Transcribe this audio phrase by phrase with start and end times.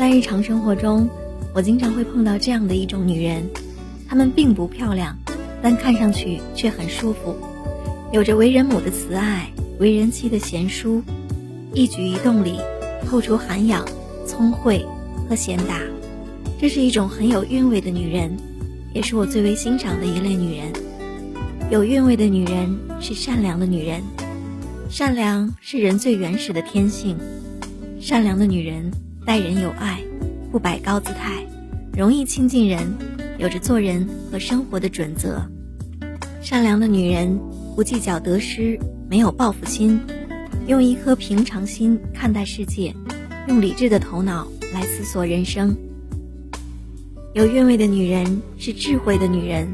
[0.00, 1.06] 在日常生活中，
[1.52, 3.46] 我经常会碰到这样的一种女人，
[4.08, 5.14] 她们并不漂亮，
[5.60, 7.36] 但看上去却很舒服，
[8.10, 11.02] 有着为人母的慈爱，为人妻的贤淑，
[11.74, 12.56] 一举一动里
[13.06, 13.86] 透出涵养、
[14.26, 14.86] 聪慧
[15.28, 15.82] 和贤达。
[16.58, 18.34] 这是一种很有韵味的女人，
[18.94, 20.72] 也是我最为欣赏的一类女人。
[21.70, 24.00] 有韵味的女人是善良的女人，
[24.88, 27.18] 善良是人最原始的天性。
[28.00, 28.90] 善良的女人
[29.24, 30.00] 待人有爱，
[30.50, 31.44] 不摆高姿态，
[31.96, 32.80] 容易亲近人，
[33.38, 35.42] 有着做人和生活的准则。
[36.40, 37.38] 善良的女人
[37.76, 38.78] 不计较得失，
[39.08, 40.00] 没有报复心，
[40.66, 42.94] 用一颗平常心看待世界，
[43.46, 45.76] 用理智的头脑来思索人生。
[47.34, 49.68] 有韵味的女人是智慧的女人，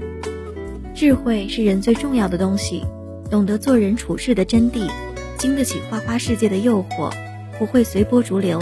[0.92, 2.82] 智慧是人最重要的东西，
[3.30, 4.90] 懂得做人处事的真谛，
[5.38, 7.10] 经得起花花世界的诱惑，
[7.59, 8.60] 不会随波逐流，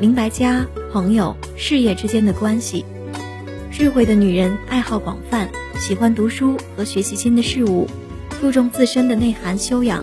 [0.00, 2.84] 明白家、朋友、事业之间的关系。
[3.70, 7.86] 智慧的女人爱好广泛，喜欢读书和学习新的事物，
[8.40, 10.02] 注重自身的内涵修养，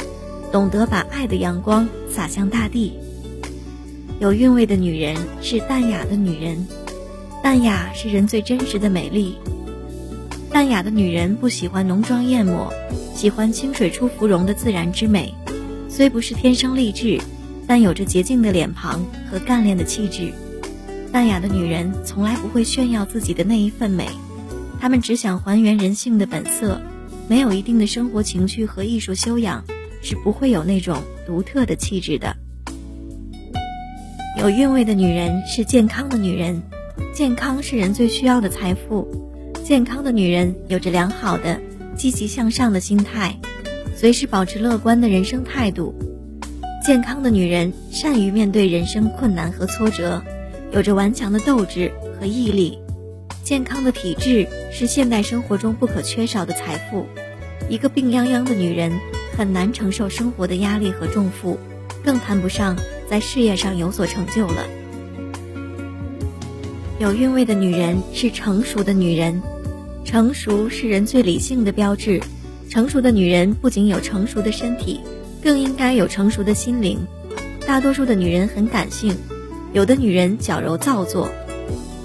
[0.51, 2.93] 懂得把爱的阳光洒向大地。
[4.19, 6.65] 有韵味的女人是淡雅的女人。
[7.43, 9.35] 淡雅是人最真实的美丽。
[10.51, 12.71] 淡雅的女人不喜欢浓妆艳抹，
[13.13, 15.33] 喜欢清水出芙蓉的自然之美。
[15.89, 17.19] 虽不是天生丽质，
[17.71, 18.99] 但有着洁净的脸庞
[19.31, 20.33] 和干练的气质。
[21.09, 24.09] 淡雅的女人从来不会炫耀自己的那一份美，
[24.81, 26.81] 她们只想还原人性的本色。
[27.29, 29.63] 没有一定的生活情趣和艺术修养，
[30.01, 32.35] 是不会有那种独特的气质的。
[34.37, 36.61] 有韵味的女人是健康的女人。
[37.15, 39.07] 健康是人最需要的财富。
[39.63, 41.61] 健康的女人有着良好的、
[41.95, 43.39] 积极向上的心态，
[43.95, 45.95] 随时保持乐观的人生态度。
[46.83, 50.23] 健康的女人善于面对人生困难和挫折，
[50.71, 52.79] 有着顽强的斗志和毅力。
[53.43, 57.05] 健康的体质是现代生活中不可缺少的财富。
[57.69, 58.91] 一个病殃殃的女人
[59.37, 61.59] 很难承受生活的压力和重负，
[62.03, 62.75] 更谈不上
[63.07, 64.65] 在事业上有所成就了。
[66.97, 69.39] 有韵味的女人是成熟的女人，
[70.03, 72.19] 成熟是人最理性的标志。
[72.69, 75.01] 成熟的女人不仅有成熟的身体，
[75.41, 76.99] 更应该有成熟的心灵。
[77.65, 79.15] 大多数的女人很感性，
[79.73, 81.29] 有的女人矫揉造作，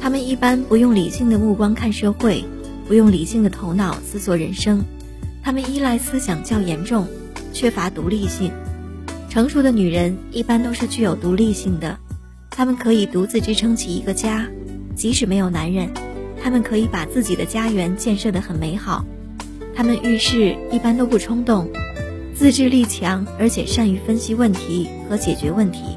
[0.01, 2.45] 她们一般不用理性的目光看社会，
[2.87, 4.85] 不用理性的头脑思索人生，
[5.43, 7.07] 她们依赖思想较严重，
[7.53, 8.53] 缺乏独立性。
[9.29, 11.99] 成熟的女人一般都是具有独立性的，
[12.51, 14.47] 她们可以独自支撑起一个家。
[14.95, 15.91] 即使没有男人，
[16.43, 19.05] 她们可以把自己的家园建设得很美好。
[19.75, 21.69] 她们遇事一般都不冲动，
[22.39, 25.97] 自制力强，而且善于分析问题和解决问题。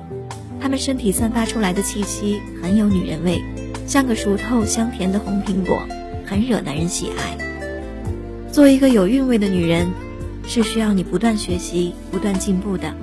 [0.61, 3.44] 她们身体散发出来的气息很有女人味，
[3.85, 5.83] 像个熟透香甜的红苹果，
[6.25, 7.38] 很惹男人喜爱。
[8.53, 9.91] 做一个有韵味的女人，
[10.47, 12.95] 是需要你不断学习、不断进步的。